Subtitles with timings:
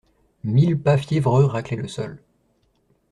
[0.43, 2.23] Mille pas fiévreux raclaient le sol.